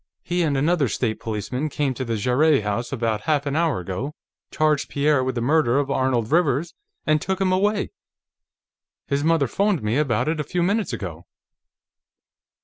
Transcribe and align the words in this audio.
"He 0.23 0.41
and 0.41 0.57
another 0.57 0.87
State 0.87 1.19
Policeman 1.19 1.69
came 1.69 1.93
to 1.93 2.03
the 2.03 2.15
Jarrett 2.17 2.63
house 2.63 2.91
about 2.91 3.21
half 3.29 3.45
an 3.45 3.55
hour 3.55 3.79
ago, 3.79 4.15
charged 4.51 4.89
Pierre 4.89 5.23
with 5.23 5.35
the 5.35 5.41
murder 5.41 5.77
of 5.77 5.91
Arnold 5.91 6.31
Rivers, 6.31 6.73
and 7.05 7.21
took 7.21 7.39
him 7.39 7.51
away. 7.51 7.91
His 9.05 9.23
mother 9.23 9.47
phoned 9.47 9.83
me 9.83 9.99
about 9.99 10.27
it 10.27 10.39
a 10.39 10.43
few 10.43 10.63
minutes 10.63 10.91
ago." 10.91 11.27